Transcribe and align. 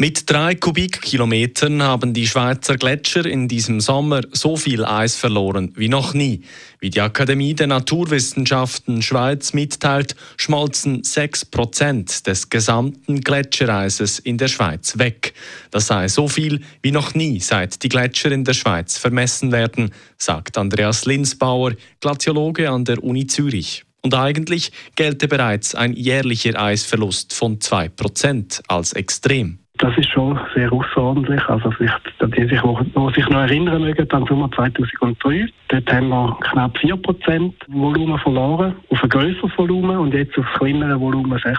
Mit 0.00 0.30
drei 0.30 0.54
Kubikkilometern 0.54 1.82
haben 1.82 2.14
die 2.14 2.26
Schweizer 2.26 2.78
Gletscher 2.78 3.26
in 3.26 3.48
diesem 3.48 3.80
Sommer 3.80 4.22
so 4.32 4.56
viel 4.56 4.82
Eis 4.82 5.16
verloren 5.16 5.74
wie 5.76 5.88
noch 5.88 6.14
nie. 6.14 6.40
Wie 6.78 6.88
die 6.88 7.02
Akademie 7.02 7.52
der 7.52 7.66
Naturwissenschaften 7.66 9.02
Schweiz 9.02 9.52
mitteilt, 9.52 10.16
schmolzen 10.38 11.04
6 11.04 11.44
Prozent 11.44 12.26
des 12.26 12.48
gesamten 12.48 13.20
Gletschereises 13.20 14.18
in 14.18 14.38
der 14.38 14.48
Schweiz 14.48 14.96
weg. 14.96 15.34
Das 15.70 15.88
sei 15.88 16.08
so 16.08 16.28
viel 16.28 16.62
wie 16.80 16.92
noch 16.92 17.12
nie, 17.12 17.38
seit 17.38 17.82
die 17.82 17.90
Gletscher 17.90 18.32
in 18.32 18.44
der 18.44 18.54
Schweiz 18.54 18.96
vermessen 18.96 19.52
werden, 19.52 19.90
sagt 20.16 20.56
Andreas 20.56 21.04
Linsbauer, 21.04 21.74
Glaziologe 22.00 22.70
an 22.70 22.86
der 22.86 23.04
Uni 23.04 23.26
Zürich. 23.26 23.84
Und 24.00 24.14
eigentlich 24.14 24.72
gelte 24.96 25.28
bereits 25.28 25.74
ein 25.74 25.92
jährlicher 25.92 26.58
Eisverlust 26.58 27.34
von 27.34 27.58
2% 27.58 28.62
als 28.66 28.94
extrem. 28.94 29.58
Das 29.80 29.96
ist 29.96 30.10
schon 30.10 30.38
sehr 30.54 30.70
außerordentlich. 30.70 31.42
Also 31.48 31.70
vielleicht, 31.70 32.02
die 32.20 32.48
sich, 32.48 32.60
die 32.60 33.14
sich 33.14 33.28
noch 33.30 33.40
erinnern 33.40 33.80
mögen, 33.80 34.10
an 34.10 34.26
Sommer 34.26 34.50
2003, 34.52 35.48
dort 35.68 35.92
haben 35.92 36.08
wir 36.08 36.38
knapp 36.42 36.76
4% 36.76 37.52
Volumen 37.68 38.18
verloren, 38.18 38.76
auf 38.90 39.02
ein 39.02 39.08
grösseres 39.08 39.56
Volumen 39.56 39.96
und 39.96 40.12
jetzt 40.12 40.36
auf 40.36 40.44
kleinere 40.58 41.00
Volumen 41.00 41.38
6%. 41.38 41.56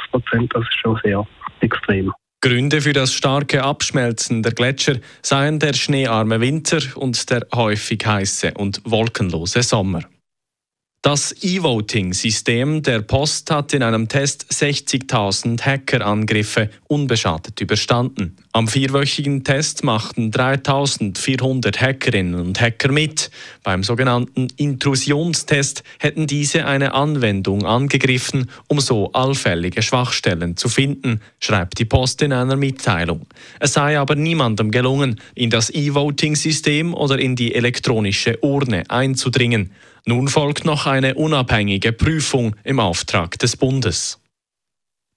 Das 0.53 0.61
ist 0.61 0.79
schon 0.79 0.99
sehr 1.03 1.25
extrem. 1.61 2.13
Gründe 2.43 2.81
für 2.81 2.93
das 2.93 3.13
starke 3.13 3.63
Abschmelzen 3.63 4.43
der 4.43 4.53
Gletscher 4.53 4.97
seien 5.23 5.59
der 5.59 5.73
schneearme 5.73 6.41
Winter 6.41 6.79
und 6.95 7.29
der 7.29 7.47
häufig 7.53 8.05
heiße 8.05 8.53
und 8.55 8.81
wolkenlose 8.85 9.63
Sommer. 9.63 10.01
Das 11.03 11.35
E-Voting-System 11.41 12.83
der 12.83 13.01
Post 13.01 13.49
hat 13.49 13.73
in 13.73 13.81
einem 13.81 14.07
Test 14.07 14.45
60.000 14.51 15.59
Hackerangriffe 15.59 16.69
unbeschadet 16.87 17.59
überstanden. 17.59 18.37
Am 18.53 18.67
vierwöchigen 18.67 19.45
Test 19.45 19.85
machten 19.85 20.29
3.400 20.29 21.79
Hackerinnen 21.79 22.35
und 22.35 22.59
Hacker 22.59 22.91
mit. 22.91 23.31
Beim 23.63 23.81
sogenannten 23.81 24.47
Intrusionstest 24.57 25.83
hätten 25.99 26.27
diese 26.27 26.65
eine 26.65 26.93
Anwendung 26.93 27.65
angegriffen, 27.65 28.49
um 28.67 28.81
so 28.81 29.09
allfällige 29.13 29.81
Schwachstellen 29.81 30.57
zu 30.57 30.67
finden, 30.67 31.21
schreibt 31.39 31.79
die 31.79 31.85
Post 31.85 32.23
in 32.23 32.33
einer 32.33 32.57
Mitteilung. 32.57 33.25
Es 33.61 33.71
sei 33.71 33.97
aber 33.97 34.15
niemandem 34.15 34.69
gelungen, 34.71 35.21
in 35.33 35.49
das 35.49 35.69
E-Voting-System 35.69 36.93
oder 36.93 37.19
in 37.19 37.37
die 37.37 37.55
elektronische 37.55 38.37
Urne 38.41 38.83
einzudringen. 38.89 39.71
Nun 40.05 40.27
folgt 40.27 40.65
noch 40.65 40.87
eine 40.87 41.15
unabhängige 41.15 41.93
Prüfung 41.93 42.57
im 42.65 42.81
Auftrag 42.81 43.39
des 43.39 43.55
Bundes. 43.55 44.20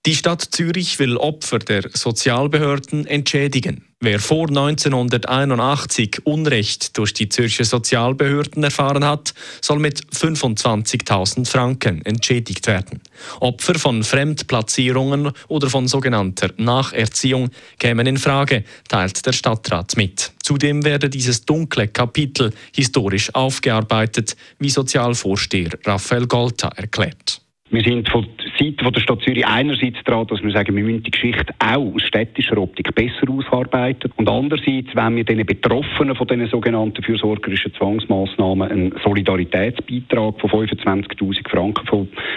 Die 0.06 0.14
Stadt 0.14 0.47
Zürich 0.50 0.98
will 0.98 1.16
Opfer 1.16 1.60
der 1.60 1.88
Sozialbehörden 1.94 3.06
entschädigen. 3.06 3.86
Wer 4.00 4.20
vor 4.20 4.48
1981 4.48 6.27
Unrecht 6.27 6.98
durch 6.98 7.14
die 7.14 7.30
Zürcher 7.30 7.64
Sozialbehörden 7.64 8.62
erfahren 8.62 9.02
hat, 9.02 9.33
soll 9.62 9.78
mit 9.78 10.05
25.000 10.12 11.46
Franken 11.46 12.05
entschädigt 12.05 12.66
werden. 12.66 13.00
Opfer 13.41 13.78
von 13.78 14.05
Fremdplatzierungen 14.05 15.33
oder 15.48 15.70
von 15.70 15.88
sogenannter 15.88 16.50
Nacherziehung 16.58 17.48
kämen 17.78 18.06
in 18.06 18.18
Frage, 18.18 18.64
teilt 18.86 19.24
der 19.24 19.33
Stadtrat 19.33 19.96
mit. 19.96 20.34
Zudem 20.42 20.84
werde 20.84 21.08
dieses 21.08 21.46
dunkle 21.46 21.89
Kapitel 21.89 22.52
historisch 22.74 23.34
aufgearbeitet, 23.34 24.36
wie 24.58 24.68
Sozialvorsteher 24.68 25.79
Raphael 25.86 26.27
Golta 26.27 26.68
erklärt. 26.68 27.43
Wir 27.74 27.83
sind 27.83 28.08
von 28.08 28.24
der 28.39 28.52
Seite 28.57 28.92
der 28.92 29.01
Stadt 29.01 29.23
Zürich 29.23 29.45
einerseits 29.45 29.96
daran, 30.05 30.29
dass 30.29 30.40
wir 30.45 30.52
sagen, 30.52 30.77
wir 30.77 30.85
müssen 30.85 31.02
die 31.02 31.11
Geschichte 31.11 31.52
auch 31.58 31.92
aus 31.92 32.02
städtischer 32.02 32.57
Optik 32.57 32.95
besser 32.95 33.29
ausarbeiten. 33.29 34.12
Und 34.14 34.29
andererseits 34.29 34.95
wenn 34.95 35.17
wir 35.17 35.24
den 35.24 35.45
Betroffenen 35.45 36.14
von 36.14 36.29
diesen 36.29 36.46
sogenannten 36.46 37.02
fürsorgerischen 37.02 37.74
Zwangsmaßnahmen 37.74 38.70
einen 38.70 38.95
Solidaritätsbeitrag 39.02 40.40
von 40.40 40.51
25.000 40.51 41.48
Franken 41.48 41.85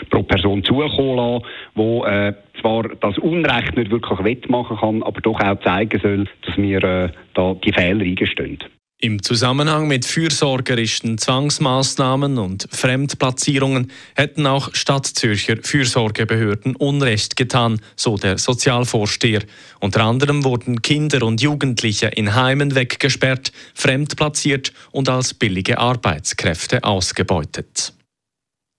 pro 0.10 0.24
Person 0.24 0.64
zukommen 0.64 1.18
lassen, 1.18 1.46
wo 1.76 2.04
äh, 2.06 2.34
zwar 2.60 2.90
das 3.00 3.20
Unrecht 3.20 3.78
nicht 3.78 3.92
wirklich 3.92 4.24
wettmachen 4.24 4.78
kann, 4.78 5.04
aber 5.04 5.22
doch 5.22 5.40
auch 5.40 5.60
zeigen 5.60 6.00
soll, 6.02 6.26
dass 6.48 6.58
wir 6.58 6.84
äh, 6.84 7.10
da 7.36 7.54
die 7.64 7.74
Fehler 7.74 8.04
eingestehen. 8.04 8.58
Im 9.00 9.22
Zusammenhang 9.22 9.88
mit 9.88 10.06
fürsorgerischen 10.06 11.20
Zwangsmaßnahmen 11.20 12.40
und 12.40 12.68
Fremdplatzierungen 12.72 13.92
hätten 14.16 14.48
auch 14.48 14.74
Stadtzürcher 14.74 15.58
Fürsorgebehörden 15.62 16.76
Unrecht 16.76 17.36
getan, 17.36 17.80
so 17.96 18.18
der 18.18 18.40
Sozialvorsteher. 18.40 19.44
Unter 19.80 20.04
anderem 20.04 20.44
wurden 20.44 20.82
Kinder 20.82 21.22
und 21.28 21.44
Jugendliche 21.44 22.08
in 22.08 22.34
Heimen 22.34 22.74
weggesperrt, 22.74 23.52
fremdplatziert 23.76 24.74
und 24.90 25.10
als 25.10 25.36
billige 25.36 25.78
Arbeitskräfte 25.78 26.84
ausgebeutet. 26.84 27.94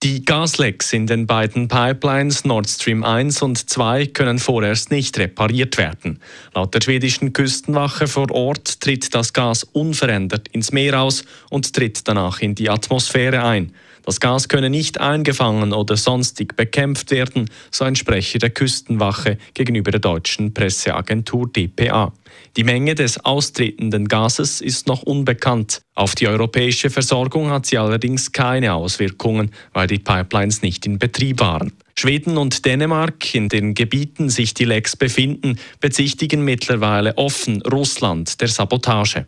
Die 0.04 0.24
Gaslecks 0.24 0.92
in 0.92 1.08
den 1.08 1.26
beiden 1.26 1.66
Pipelines 1.66 2.44
Nord 2.44 2.70
Stream 2.70 3.02
1 3.02 3.42
und 3.42 3.68
2 3.68 4.06
können 4.06 4.38
vorerst 4.38 4.92
nicht 4.92 5.18
repariert 5.18 5.76
werden. 5.76 6.20
Laut 6.54 6.72
der 6.72 6.80
schwedischen 6.80 7.32
Küstenwache 7.32 8.06
vor 8.06 8.30
Ort 8.30 8.80
tritt 8.80 9.12
das 9.12 9.32
Gas 9.32 9.64
unverändert 9.64 10.46
ins 10.52 10.70
Meer 10.70 11.00
aus 11.00 11.24
und 11.50 11.74
tritt 11.74 12.06
danach 12.06 12.38
in 12.38 12.54
die 12.54 12.70
Atmosphäre 12.70 13.42
ein. 13.42 13.72
Das 14.08 14.20
Gas 14.20 14.48
könne 14.48 14.70
nicht 14.70 14.98
eingefangen 15.02 15.74
oder 15.74 15.98
sonstig 15.98 16.56
bekämpft 16.56 17.10
werden, 17.10 17.50
so 17.70 17.84
ein 17.84 17.94
Sprecher 17.94 18.38
der 18.38 18.48
Küstenwache 18.48 19.36
gegenüber 19.52 19.90
der 19.90 20.00
deutschen 20.00 20.54
Presseagentur 20.54 21.52
dpa. 21.52 22.14
Die 22.56 22.64
Menge 22.64 22.94
des 22.94 23.22
austretenden 23.22 24.08
Gases 24.08 24.62
ist 24.62 24.86
noch 24.86 25.02
unbekannt. 25.02 25.82
Auf 25.94 26.14
die 26.14 26.26
europäische 26.26 26.88
Versorgung 26.88 27.50
hat 27.50 27.66
sie 27.66 27.76
allerdings 27.76 28.32
keine 28.32 28.72
Auswirkungen, 28.72 29.50
weil 29.74 29.88
die 29.88 29.98
Pipelines 29.98 30.62
nicht 30.62 30.86
in 30.86 30.98
Betrieb 30.98 31.40
waren. 31.40 31.74
Schweden 31.94 32.38
und 32.38 32.64
Dänemark, 32.64 33.34
in 33.34 33.50
den 33.50 33.74
Gebieten 33.74 34.30
sich 34.30 34.54
die 34.54 34.64
Lecks 34.64 34.96
befinden, 34.96 35.58
bezichtigen 35.80 36.42
mittlerweile 36.46 37.18
offen 37.18 37.60
Russland 37.60 38.40
der 38.40 38.48
Sabotage. 38.48 39.26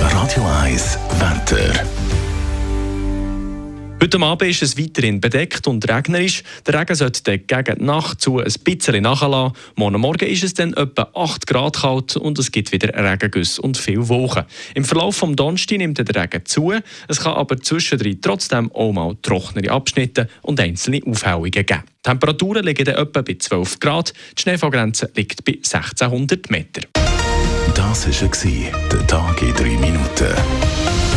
Radio 0.00 0.46
1 0.62 0.98
Wetter. 1.18 2.15
Heute 3.98 4.20
Abend 4.20 4.50
ist 4.50 4.62
es 4.62 4.78
weiterhin 4.78 5.20
bedeckt 5.20 5.66
und 5.66 5.90
regnerisch. 5.90 6.42
Der 6.66 6.78
Regen 6.78 6.94
sollte 6.94 7.38
gegen 7.38 7.78
die 7.78 7.82
Nacht 7.82 8.20
zu 8.20 8.38
ein 8.38 8.52
bisschen 8.62 9.02
nachlassen. 9.02 9.56
Morgen 9.74 10.00
Morgen 10.00 10.28
ist 10.28 10.44
es 10.44 10.52
dann 10.52 10.74
etwa 10.74 11.08
8 11.14 11.46
Grad 11.46 11.80
kalt 11.80 12.16
und 12.16 12.38
es 12.38 12.52
gibt 12.52 12.72
wieder 12.72 12.92
Regengüsse 12.94 13.62
und 13.62 13.78
viel 13.78 14.06
Wochen. 14.08 14.42
Im 14.74 14.84
Verlauf 14.84 15.20
des 15.20 15.36
Donnerstags 15.36 15.78
nimmt 15.78 15.98
der 15.98 16.22
Regen 16.22 16.44
zu. 16.44 16.74
Es 17.08 17.20
kann 17.20 17.32
aber 17.32 17.58
zwischendrin 17.58 18.20
trotzdem 18.20 18.70
auch 18.72 18.92
mal 18.92 19.16
trocknere 19.22 19.70
Abschnitte 19.72 20.28
und 20.42 20.60
einzelne 20.60 21.00
Aufhellungen 21.06 21.50
geben. 21.50 21.82
Die 22.04 22.10
Temperaturen 22.10 22.64
liegen 22.66 22.84
dann 22.84 22.96
etwa 22.96 23.22
bei 23.22 23.36
12 23.38 23.80
Grad. 23.80 24.12
Die 24.36 24.42
Schneefallgrenze 24.42 25.10
liegt 25.16 25.42
bei 25.44 25.54
1600 25.54 26.50
Meter. 26.50 26.82
Das 27.74 28.06
war 28.06 28.70
der 28.92 29.06
Tag 29.06 29.42
in 29.42 29.54
3 29.54 29.64
Minuten. 29.78 31.15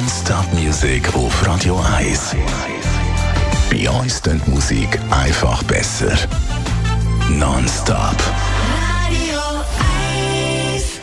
Non-Stop-Musik 0.00 1.14
auf 1.14 1.46
Radio 1.46 1.78
1. 1.98 2.34
Bei 3.70 3.90
uns 3.90 4.22
klingt 4.22 4.48
Musik 4.48 4.98
einfach 5.10 5.62
besser. 5.64 6.16
Non-Stop. 7.28 8.16
Radio 8.72 9.40
1. 10.72 11.00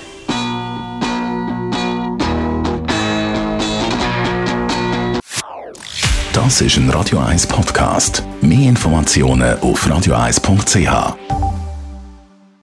Das 6.33 6.61
ist 6.61 6.77
ein 6.77 6.89
Radio 6.89 7.19
1 7.19 7.45
Podcast. 7.45 8.23
Mehr 8.41 8.69
Informationen 8.69 9.59
auf 9.59 9.85
radio1.ch. 9.85 11.46